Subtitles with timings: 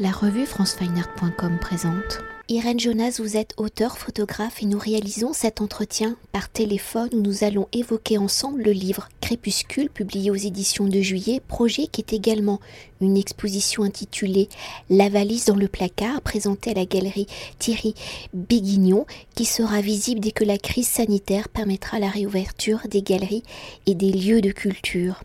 [0.00, 2.20] La revue francefineart.com présente.
[2.48, 7.42] Irène Jonas, vous êtes auteur, photographe et nous réalisons cet entretien par téléphone où nous
[7.42, 12.60] allons évoquer ensemble le livre Crépuscule publié aux éditions de juillet, projet qui est également
[13.00, 14.48] une exposition intitulée
[14.88, 17.26] La valise dans le placard présentée à la galerie
[17.58, 17.96] Thierry
[18.32, 19.04] Béguignon
[19.34, 23.42] qui sera visible dès que la crise sanitaire permettra la réouverture des galeries
[23.86, 25.24] et des lieux de culture.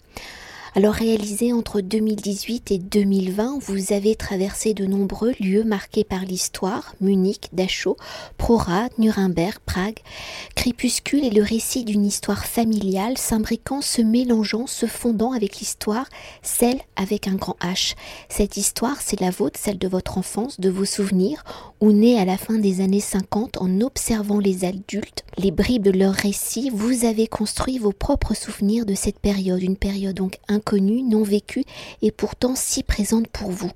[0.75, 6.95] Alors réalisé entre 2018 et 2020, vous avez traversé de nombreux lieux marqués par l'histoire,
[6.99, 7.95] Munich, Dachau,
[8.39, 9.99] Prora, Nuremberg, Prague.
[10.55, 16.07] Crépuscule est le récit d'une histoire familiale s'imbriquant, se mélangeant, se fondant avec l'histoire,
[16.41, 17.93] celle avec un grand H.
[18.27, 21.43] Cette histoire, c'est la vôtre, celle de votre enfance, de vos souvenirs,
[21.81, 25.91] ou née à la fin des années 50 en observant les adultes, les bribes de
[25.91, 31.01] leur récit, vous avez construit vos propres souvenirs de cette période, une période donc inconnue,
[31.03, 31.65] non vécue
[32.01, 33.69] et pourtant si présente pour vous.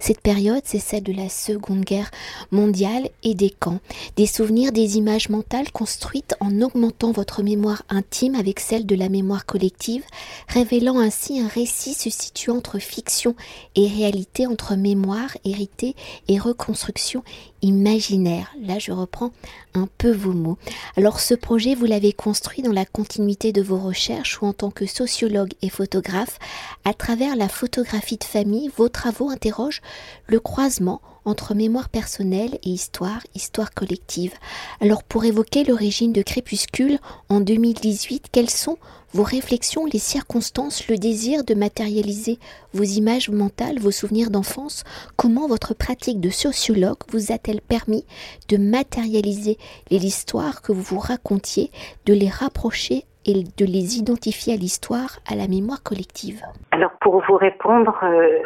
[0.00, 2.10] Cette période, c'est celle de la Seconde Guerre
[2.50, 3.78] mondiale et des camps,
[4.16, 9.08] des souvenirs, des images mentales construites en augmentant votre mémoire intime avec celle de la
[9.08, 10.02] mémoire collective,
[10.48, 13.36] révélant ainsi un récit se situant entre fiction
[13.76, 15.94] et réalité, entre mémoire héritée
[16.28, 17.22] et reconstruction
[17.62, 18.52] imaginaire.
[18.60, 19.30] Là, je reprends
[19.74, 20.58] un peu vos mots.
[20.96, 24.70] Alors, ce projet, vous l'avez construit dans la continuité de vos recherches ou en tant
[24.70, 26.38] que sociologue et photographe.
[26.84, 29.82] À travers la photographie de famille, vos travaux interrogent
[30.26, 34.32] le croisement entre mémoire personnelle et histoire, histoire collective.
[34.80, 38.78] Alors pour évoquer l'origine de Crépuscule en 2018, quelles sont
[39.12, 42.38] vos réflexions, les circonstances, le désir de matérialiser
[42.72, 44.82] vos images mentales, vos souvenirs d'enfance?
[45.16, 48.04] Comment votre pratique de sociologue vous a-t-elle permis
[48.48, 49.56] de matérialiser
[49.90, 51.70] les histoires que vous vous racontiez,
[52.06, 56.40] de les rapprocher et de les identifier à l'histoire, à la mémoire collective
[56.72, 58.38] Alors pour vous répondre, euh,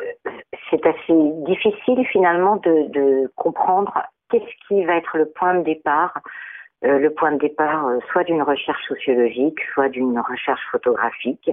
[0.71, 1.15] c'est assez
[1.47, 3.93] difficile finalement de, comprendre
[4.31, 6.15] qu'est-ce qui va être le point de départ,
[6.85, 11.51] euh, le point de départ euh, soit d'une recherche sociologique, soit d'une recherche photographique.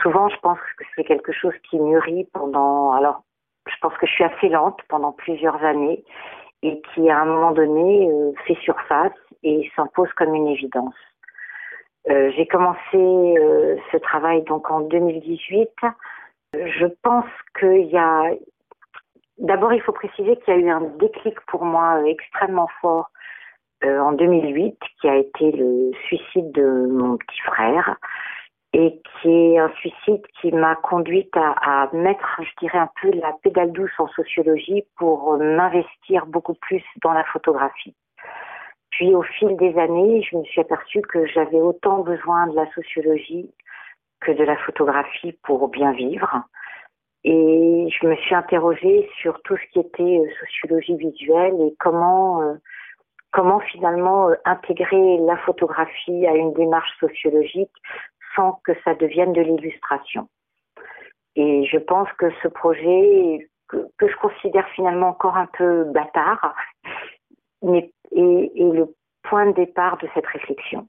[0.00, 2.92] Souvent, je pense que c'est quelque chose qui mûrit pendant.
[2.92, 3.24] Alors,
[3.66, 6.04] je pense que je suis assez lente pendant plusieurs années
[6.62, 8.08] et qui, à un moment donné,
[8.46, 9.10] fait surface
[9.42, 10.94] et s'impose comme une évidence.
[12.08, 15.70] Euh, J'ai commencé ce travail donc en 2018
[16.54, 17.26] je pense
[17.58, 18.30] qu'il y a.
[19.38, 23.10] D'abord, il faut préciser qu'il y a eu un déclic pour moi extrêmement fort
[23.84, 27.96] euh, en 2008, qui a été le suicide de mon petit frère,
[28.72, 33.10] et qui est un suicide qui m'a conduite à, à, mettre, je dirais, un peu
[33.10, 37.94] la pédale douce en sociologie pour m'investir beaucoup plus dans la photographie.
[38.96, 42.64] Puis, au fil des années, je me suis aperçue que j'avais autant besoin de la
[42.72, 43.50] sociologie
[44.22, 46.42] que de la photographie pour bien vivre.
[47.22, 52.40] Et je me suis interrogée sur tout ce qui était euh, sociologie visuelle et comment,
[52.40, 52.54] euh,
[53.32, 57.76] comment finalement euh, intégrer la photographie à une démarche sociologique
[58.34, 60.26] sans que ça devienne de l'illustration.
[61.34, 66.54] Et je pense que ce projet, que, que, je considère finalement encore un peu bâtard,
[67.74, 70.86] est, est le point de départ de cette réflexion.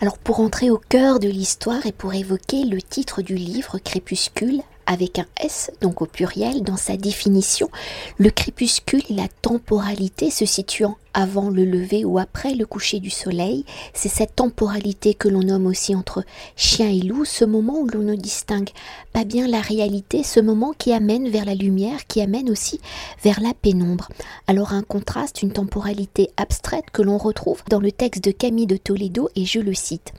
[0.00, 4.62] Alors pour entrer au cœur de l'histoire et pour évoquer le titre du livre Crépuscule
[4.86, 7.70] avec un S, donc au pluriel, dans sa définition,
[8.18, 13.10] le crépuscule est la temporalité se situant avant le lever ou après le coucher du
[13.10, 13.64] soleil.
[13.94, 16.24] C'est cette temporalité que l'on nomme aussi entre
[16.56, 18.70] chien et loup, ce moment où l'on ne distingue
[19.12, 22.80] pas bien la réalité, ce moment qui amène vers la lumière, qui amène aussi
[23.22, 24.08] vers la pénombre.
[24.48, 28.76] Alors un contraste, une temporalité abstraite que l'on retrouve dans le texte de Camille de
[28.76, 30.12] Toledo et je le cite.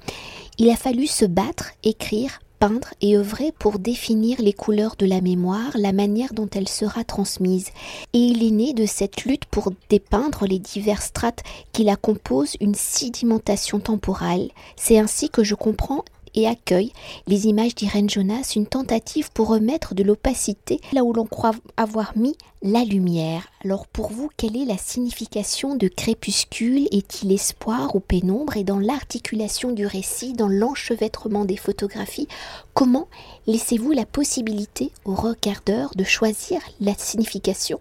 [0.58, 5.22] Il a fallu se battre, écrire, peindre et œuvrer pour définir les couleurs de la
[5.22, 7.70] mémoire, la manière dont elle sera transmise.
[8.14, 12.58] Et il est né de cette lutte pour dépeindre les diverses strates qui la composent
[12.62, 14.50] une sédimentation temporale.
[14.76, 16.04] C'est ainsi que je comprends
[16.36, 16.92] et accueille
[17.28, 22.16] les images d'Irène Jonas, une tentative pour remettre de l'opacité là où l'on croit avoir
[22.16, 23.48] mis la lumière.
[23.64, 26.88] Alors pour vous, quelle est la signification de crépuscule?
[26.92, 28.58] Est-il espoir ou pénombre?
[28.58, 32.28] Et dans l'articulation du récit, dans l'enchevêtrement des photographies,
[32.74, 33.08] comment
[33.48, 37.80] laissez-vous la possibilité au regardeur de choisir la signification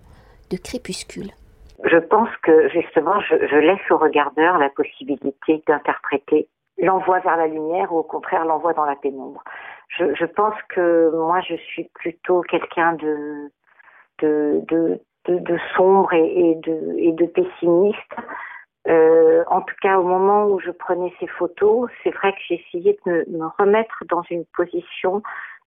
[0.50, 1.32] de crépuscule?
[1.84, 6.48] Je pense que justement, je, je laisse au regardeur la possibilité d'interpréter
[6.78, 9.42] l'envoie vers la lumière ou au contraire l'envoie dans la pénombre.
[9.88, 13.50] Je, je, pense que moi je suis plutôt quelqu'un de
[14.20, 17.98] de, de, de, sombre et, de, et de pessimiste.
[18.86, 22.62] Euh, en tout cas, au moment où je prenais ces photos, c'est vrai que j'ai
[22.66, 25.22] essayé de me, me, remettre dans une position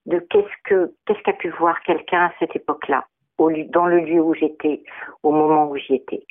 [0.06, 3.06] de qu'est-ce que qu'est-ce qu'a pu voir quelqu'un à cette époque-là.
[3.40, 4.84] dans le lieu où j'étais,
[5.24, 6.24] au moment où j'y étais.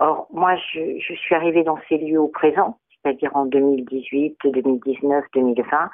[0.00, 5.24] Or, moi, je, je suis arrivée dans ces lieux au présent, c'est-à-dire en 2018, 2019,
[5.34, 5.90] 2020,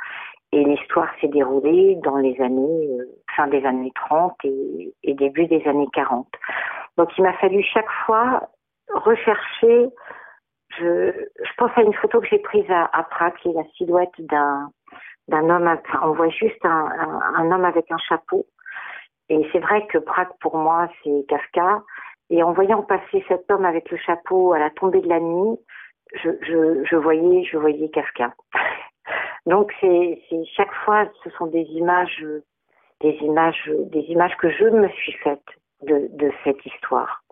[0.53, 3.05] et l'histoire s'est déroulée dans les années, euh,
[3.37, 6.27] fin des années 30 et, début des années 40.
[6.97, 8.49] Donc il m'a fallu chaque fois
[8.93, 9.89] rechercher,
[10.79, 11.13] je,
[11.57, 14.71] pense à une photo que j'ai prise à, à Prague, qui est la silhouette d'un
[15.29, 16.89] d'un homme, enfin, on voit juste un,
[17.37, 18.47] un homme avec un chapeau.
[19.29, 21.83] Et c'est vrai que Prague, pour moi, c'est Kafka.
[22.31, 25.57] Et en voyant passer cet homme avec le chapeau à la tombée de la nuit,
[26.15, 28.35] je, je, je voyais, je voyais Kafka.
[29.47, 30.23] Donc c'est
[30.57, 32.25] chaque fois, ce sont des images,
[33.01, 35.49] des images, des images que je me suis faites
[35.83, 37.23] de, de cette histoire.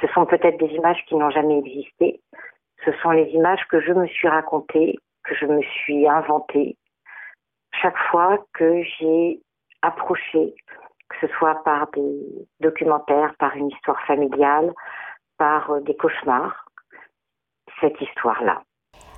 [0.00, 2.20] Ce sont peut-être des images qui n'ont jamais existé.
[2.84, 6.76] Ce sont les images que je me suis racontées, que je me suis inventées
[7.80, 9.40] chaque fois que j'ai
[9.82, 10.54] approché,
[11.08, 14.72] que ce soit par des documentaires, par une histoire familiale,
[15.38, 16.63] par des cauchemars,
[18.00, 18.62] histoire-là.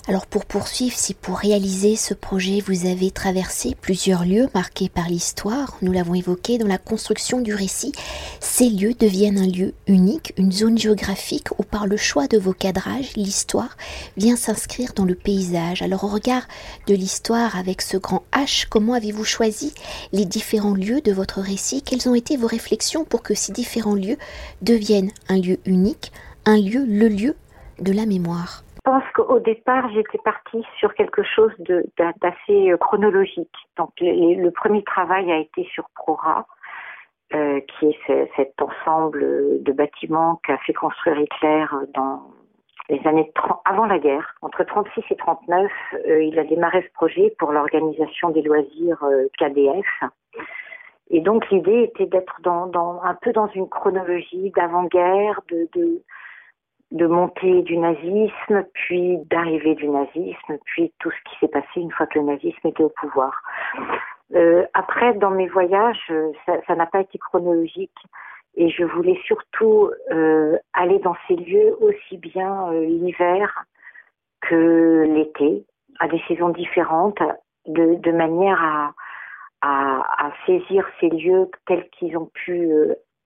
[0.09, 5.09] Alors pour poursuivre, si pour réaliser ce projet vous avez traversé plusieurs lieux marqués par
[5.09, 7.91] l'histoire, nous l'avons évoqué dans la construction du récit,
[8.39, 12.53] ces lieux deviennent un lieu unique, une zone géographique où par le choix de vos
[12.53, 13.77] cadrages, l'histoire
[14.17, 15.83] vient s'inscrire dans le paysage.
[15.83, 16.47] Alors au regard
[16.87, 19.75] de l'histoire avec ce grand H, comment avez-vous choisi
[20.13, 21.83] les différents lieux de votre récit?
[21.83, 24.19] Quelles ont été vos réflexions pour que ces différents lieux
[24.63, 26.13] deviennent un lieu unique,
[26.45, 27.35] un lieu, le lieu
[27.81, 33.51] de la mémoire je pense qu'au départ, j'étais partie sur quelque chose d'assez euh, chronologique.
[33.77, 36.47] Donc, le, premier travail a été sur Prora,
[37.35, 42.31] euh, qui est ce, cet ensemble de bâtiments qu'a fait construire Hitler dans
[42.89, 44.37] les années 30, avant la guerre.
[44.43, 45.69] Entre 36 et 39,
[46.09, 50.05] euh, il a démarré ce projet pour l'organisation des loisirs euh, KDF.
[51.11, 55.69] Et donc, l'idée était d'être un peu dans une chronologie d'avant-guerre, de
[56.93, 61.91] de montée du nazisme, puis d'arrivée du nazisme, puis tout ce qui s'est passé une
[61.91, 63.43] fois que le nazisme était au pouvoir.
[64.35, 66.13] Euh, après, dans mes voyages,
[66.47, 67.99] ça n'a pas été chronologique
[68.57, 73.65] et je voulais surtout euh, aller dans ces lieux aussi bien euh, l'hiver
[74.41, 75.65] que l'été,
[76.01, 77.23] à des saisons différentes,
[77.67, 78.93] de, manière à,
[79.61, 82.71] à, à, saisir ces lieux tels qu'ils ont pu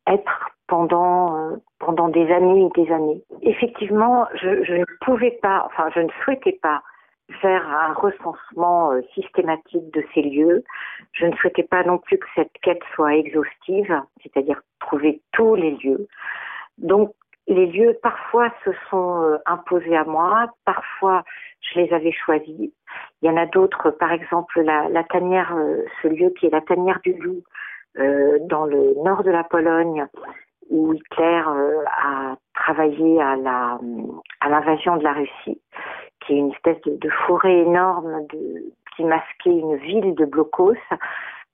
[0.06, 3.22] être pendant pendant des années et des années.
[3.50, 6.85] Effectivement, je, ne pouvais pas, enfin, je ne souhaitais pas
[7.43, 10.62] faire un recensement euh, systématique de ces lieux.
[11.14, 13.93] Je ne souhaitais pas non plus que cette quête soit exhaustive,
[14.23, 16.06] c'est-à-dire trouver tous les lieux.
[16.79, 17.12] Donc,
[17.49, 21.25] les lieux, parfois, se sont euh, imposés à moi, parfois,
[21.61, 22.70] je les avais choisis.
[23.20, 25.53] Il y en a d'autres, par exemple, la, tanière,
[26.03, 27.43] ce lieu qui est la tanière du loup,
[27.99, 30.06] euh, dans le nord de la Pologne,
[30.70, 33.37] où Hitler euh, a travaillé à
[34.49, 35.61] l'invasion de la Russie,
[36.20, 38.26] qui est une espèce de, forêt énorme
[38.96, 40.76] qui masquait une ville de blocos.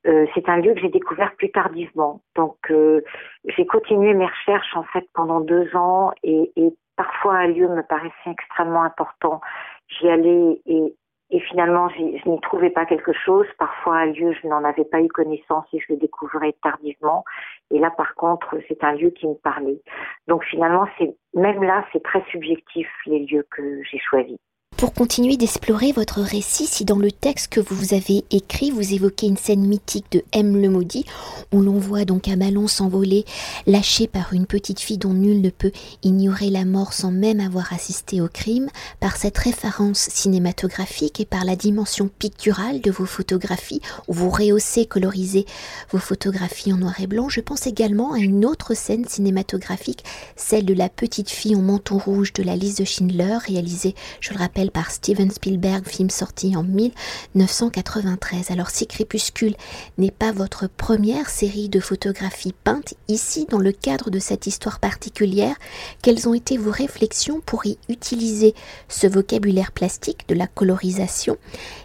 [0.05, 2.21] Euh, c'est un lieu que j'ai découvert plus tardivement.
[2.35, 3.01] Donc euh,
[3.45, 7.81] j'ai continué mes recherches en fait pendant deux ans et, et parfois un lieu me
[7.81, 9.41] paraissait extrêmement important.
[9.89, 10.95] J'y allais et
[11.29, 13.45] et finalement, je n'y trouvais pas quelque chose.
[13.59, 17.25] Parfois, un lieu, je n'en avais pas eu connaissance et je le découvrais tardivement.
[17.69, 19.81] Et là, par contre, c'est un lieu qui me parlait.
[20.27, 24.37] Donc finalement, c'est même là, c'est très subjectif les lieux que j'ai choisis.
[24.77, 29.25] Pour continuer d'explorer votre récit, si dans le texte que vous avez écrit, vous évoquez
[29.25, 30.61] une scène mythique de M.
[30.61, 31.03] le maudit,
[31.51, 33.25] où l'on voit donc un ballon s'envoler,
[33.65, 35.71] lâché par une petite fille dont nul ne peut
[36.03, 38.69] ignorer la mort sans même avoir assisté au crime,
[38.99, 44.85] par cette référence cinématographique et par la dimension picturale de vos photographies, où vous rehaussez,
[44.85, 45.47] colorisez
[45.89, 50.03] vos photographies en noir et blanc, je pense également à une autre scène cinématographique,
[50.35, 54.33] celle de la petite fille en manteau rouge de la liste de Schindler, réalisée, je
[54.33, 58.49] le rappelle, par Steven Spielberg, film sorti en 1993.
[58.49, 59.55] Alors si Crépuscule
[59.99, 64.79] n'est pas votre première série de photographies peintes, ici dans le cadre de cette histoire
[64.79, 65.55] particulière,
[66.01, 68.55] quelles ont été vos réflexions pour y utiliser
[68.89, 71.37] ce vocabulaire plastique de la colorisation?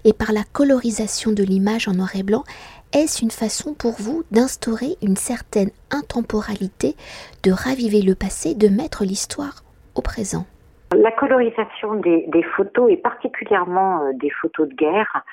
[0.05, 2.45] Et par la colorisation de l'image en noir et blanc,
[2.95, 6.97] est-ce une façon pour vous d'instaurer une certaine intemporalité,
[7.43, 9.63] de raviver le passé, de mettre l'histoire
[9.95, 10.47] au présent?
[10.95, 15.25] La colorisation des, photos, et particulièrement euh, des photos de guerre,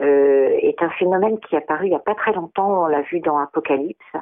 [0.00, 3.02] euh, est un phénomène qui est apparu il n'y a pas très longtemps, on l'a
[3.02, 4.16] vu dans Apocalypse.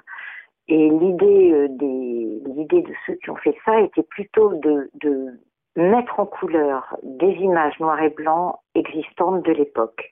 [0.68, 5.38] Et l'idée euh, l'idée de ceux qui ont fait ça était plutôt de, de
[5.76, 10.10] mettre en couleur des images noires et blancs existantes de l'époque.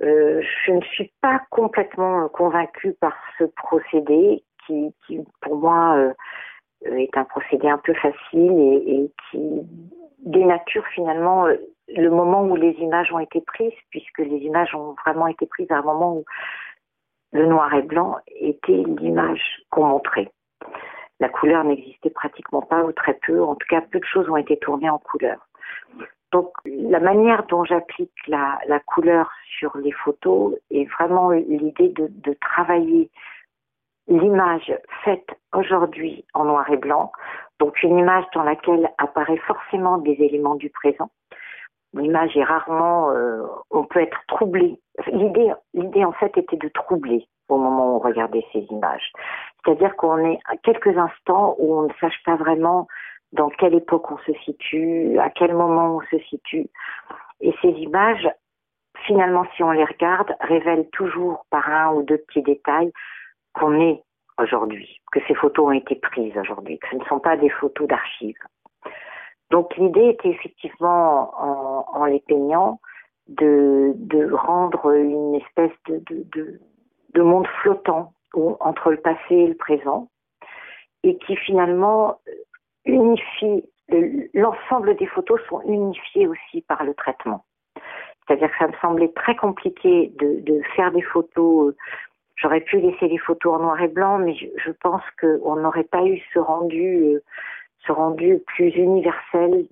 [0.00, 4.94] Je ne suis pas complètement convaincue par ce procédé qui,
[5.40, 6.12] pour moi,
[6.84, 8.52] est un procédé un peu facile
[8.86, 9.66] et qui
[10.28, 11.56] dénature finalement euh,
[11.88, 15.70] le moment où les images ont été prises, puisque les images ont vraiment été prises
[15.70, 16.24] à un moment où
[17.32, 20.30] le noir et blanc était l'image qu'on montrait.
[21.20, 23.42] La couleur n'existait pratiquement pas ou très peu.
[23.42, 25.38] En tout cas, peu de choses ont été tournées en couleur.
[26.30, 33.10] Donc, la manière dont j'applique la, couleur sur les photos est vraiment l'idée de travailler
[34.08, 34.72] l'image
[35.04, 37.12] faite aujourd'hui en noir et blanc,
[37.58, 41.10] donc une image dans laquelle apparaît forcément des éléments du présent.
[41.94, 44.78] L'image est rarement, euh, on peut être troublé.
[45.10, 49.10] L'idée, l'idée en fait était de troubler au moment où on regardait ces images.
[49.64, 52.86] C'est-à-dire qu'on est à quelques instants où on ne sache pas vraiment
[53.32, 56.68] dans quelle époque on se situe, à quel moment on se situe.
[57.40, 58.28] Et ces images,
[59.06, 62.92] finalement, si on les regarde, révèlent toujours par un ou deux petits détails
[63.54, 64.02] qu'on est
[64.38, 67.88] aujourd'hui, que ces photos ont été prises aujourd'hui, que ce ne sont pas des photos
[67.88, 68.38] d'archives.
[69.50, 71.32] Donc l'idée était effectivement,
[71.94, 72.80] en, les peignant,
[73.28, 76.60] de, de, rendre une espèce de, de,
[77.14, 80.08] de monde flottant entre le passé et le présent,
[81.02, 82.20] et qui finalement
[82.84, 83.64] unifie,
[84.34, 87.44] l'ensemble des photos sont unifiées aussi par le traitement.
[88.26, 91.74] C'est-à-dire que ça me semblait très compliqué de, de faire des photos
[92.38, 96.04] J'aurais pu laisser les photos en noir et blanc, mais je, pense qu'on n'aurait pas
[96.04, 97.22] eu ce rendu, euh,
[97.84, 99.66] ce rendu plus universel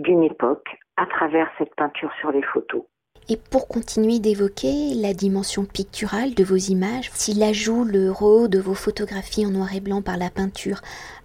[0.00, 2.82] d'une époque à travers cette peinture sur les photos.
[3.30, 8.58] Et pour continuer d'évoquer la dimension picturale de vos images, si l'ajout, le rôle de
[8.58, 10.80] vos photographies en noir et blanc par la peinture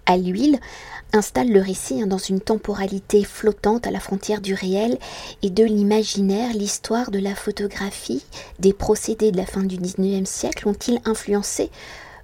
[0.05, 0.59] à l'huile
[1.13, 4.97] installe le récit hein, dans une temporalité flottante à la frontière du réel
[5.43, 6.53] et de l'imaginaire.
[6.53, 8.25] L'histoire de la photographie,
[8.59, 11.69] des procédés de la fin du XIXe siècle ont-ils influencé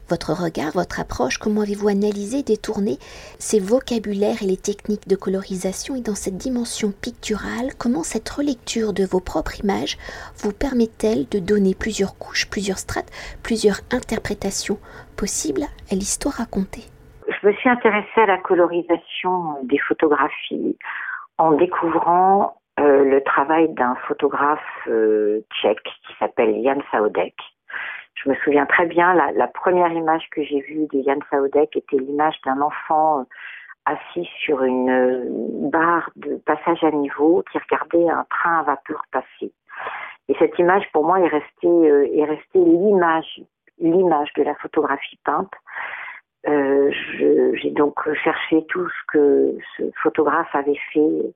[0.09, 2.97] votre regard, votre approche, comment avez-vous analysé, détourné
[3.37, 8.93] ces vocabulaires et les techniques de colorisation et dans cette dimension picturale, comment cette relecture
[8.93, 9.97] de vos propres images
[10.37, 13.11] vous permet-elle de donner plusieurs couches, plusieurs strates,
[13.43, 14.79] plusieurs interprétations
[15.15, 16.89] possibles à l'histoire racontée?
[17.27, 20.77] Je me suis intéressée à la colorisation des photographies
[21.37, 27.35] en découvrant euh, le travail d'un photographe euh, tchèque qui s'appelle Jan Saudek
[28.23, 31.97] je me souviens très bien, la, première image que j'ai vue de Yann Saudek était
[31.97, 33.23] l'image d'un enfant euh,
[33.85, 35.25] assis sur une euh,
[35.71, 39.53] barre de passage à niveau qui regardait un train à vapeur passer.
[40.27, 43.41] Et cette image, pour moi, est restée, euh, est restée l'image,
[43.79, 45.53] l'image de la photographie peinte.
[46.45, 51.33] J'ai donc cherché tout ce que ce photographe avait fait.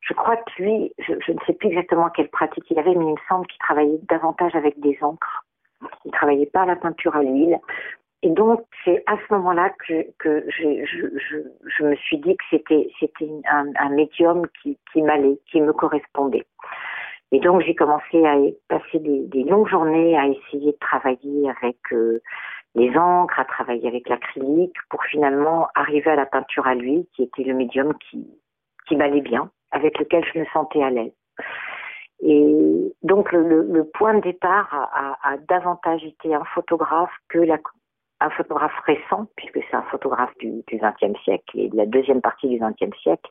[0.00, 3.04] Je crois que lui, je, je ne sais plus exactement quelle pratique il avait, mais
[3.04, 5.45] il me semble qu'il travaillait davantage avec des encres
[6.04, 7.58] il travaillait pas la peinture à l'huile.
[8.22, 12.90] Et donc, c'est à ce moment-là que, je, me suis dit que c'était,
[13.50, 16.46] un, médium qui, m'allait, qui me correspondait.
[17.32, 18.36] Et donc, j'ai commencé à
[18.68, 22.20] passer des, longues journées à essayer de travailler avec euh,
[22.74, 27.24] les encres, à travailler avec l'acrylique, pour finalement arriver à la peinture à l'huile, qui
[27.24, 31.12] était le médium qui m'allait bien, avec lequel je me sentais à l'aise.
[32.20, 34.90] Et donc le, point de départ
[35.22, 37.38] a, davantage été un photographe que
[38.18, 42.48] un photographe récent, puisque c'est un photographe du XXe siècle et de la deuxième partie
[42.48, 43.28] du XXe siècle,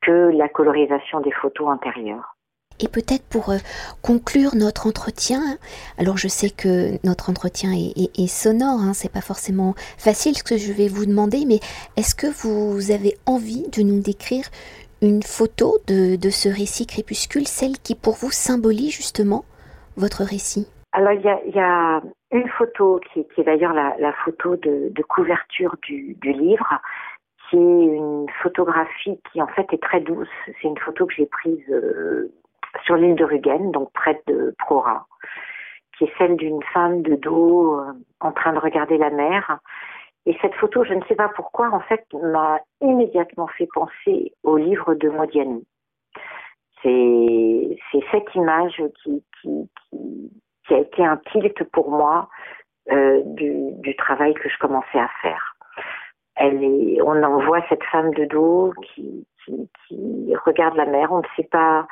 [0.00, 2.34] que la colorisation des photos intérieures.
[2.80, 3.58] Et peut-être pour euh,
[4.02, 5.40] conclure notre entretien,
[5.96, 10.56] alors je sais que notre entretien est sonore, hein, c'est pas forcément facile ce que
[10.56, 11.60] je vais vous demander, mais
[11.96, 14.46] est-ce que vous avez envie de nous décrire
[15.02, 19.44] une photo de, de, ce récit crépuscule, celle qui pour vous symbolise justement
[19.96, 25.76] votre récit Alors il y a, une photo qui, est d'ailleurs la, photo de, couverture
[25.82, 26.80] du, du, livre,
[27.48, 30.28] qui est une photographie qui en fait est très douce.
[30.46, 32.32] C'est une photo que j'ai prise euh,
[32.84, 35.06] sur l'île de Rügen, donc près de Prora,
[35.96, 39.58] qui est celle d'une femme de dos euh, en train de regarder la mer
[40.26, 44.56] et cette photo, je ne sais pas pourquoi, en fait, m'a immédiatement fait penser au
[44.56, 45.66] livre de Modiani.
[46.82, 47.78] C'est,
[48.10, 49.70] cette image qui, qui,
[50.66, 52.28] qui, a été un tilt pour moi
[52.90, 55.54] euh, du, du travail que je commençais à faire.
[56.36, 59.26] Elle est, on en voit cette femme de dos qui
[60.44, 61.12] regarde la mer.
[61.12, 61.86] On ne sait pas.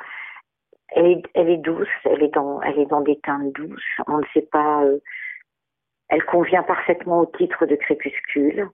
[0.89, 1.87] Elle est, elle est douce.
[2.03, 3.81] Elle est dans, elle est dans des teintes douces.
[4.07, 4.83] On ne sait pas.
[4.83, 4.99] Euh,
[6.09, 8.69] elle convient parfaitement au titre de crépuscule.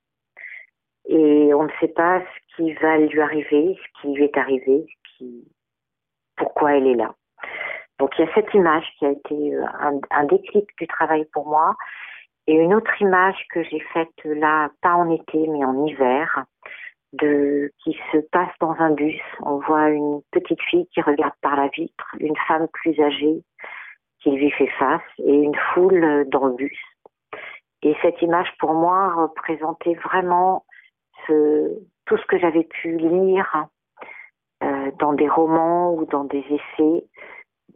[1.07, 4.85] Et on ne sait pas ce qui va lui arriver, ce qui lui est arrivé,
[6.35, 7.13] pourquoi elle est là.
[7.99, 9.65] Donc il y a cette image qui a été euh,
[10.11, 11.75] un, déclic du travail pour moi.
[12.47, 16.45] Et une autre image que j'ai faite là, pas en été, mais en hiver,
[17.11, 19.21] qui se passe dans un bus.
[19.41, 23.43] On voit une petite fille qui regarde par la vitre, une femme plus âgée
[24.21, 26.79] qui lui fait face et une foule dans le bus.
[27.81, 30.65] Et cette image, pour moi, représentait vraiment
[31.27, 33.67] ce, tout ce que j'avais pu lire
[34.63, 37.05] euh, dans des romans ou dans des essais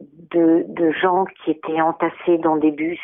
[0.00, 3.00] de, de, gens qui étaient entassés dans des bus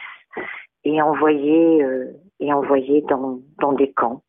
[0.85, 4.23] et envoyés, euh, et envoyés dans, dans des camps.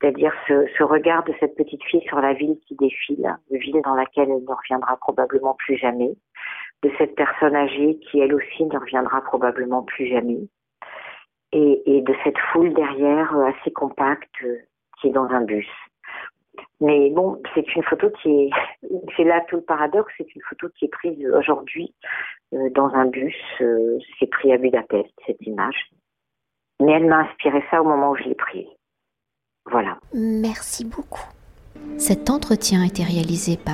[0.00, 3.80] C'est-à-dire ce, ce, regard de cette petite fille sur la ville qui défile, une ville
[3.82, 6.14] dans laquelle elle ne reviendra probablement plus jamais,
[6.82, 10.48] de cette personne âgée qui elle aussi ne reviendra probablement plus jamais,
[11.54, 14.58] et, de cette foule derrière euh, assez compacte euh,
[15.00, 15.68] qui est dans un bus.
[16.80, 18.50] Mais bon, c'est une photo qui est,
[19.16, 21.94] c'est là tout le paradoxe, c'est une photo qui est prise aujourd'hui
[22.52, 25.90] euh, dans un bus, c'est pris à Budapest, cette image.
[26.80, 28.66] Mais elle m'a inspiré ça au moment où je l'ai prise.
[29.70, 29.96] Voilà.
[30.12, 31.26] Merci beaucoup.
[31.96, 33.72] Cet entretien a été réalisé par